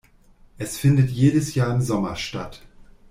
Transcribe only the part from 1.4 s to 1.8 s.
Jahr